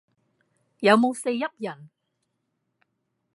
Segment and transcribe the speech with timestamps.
[0.79, 1.87] 有冇四邑人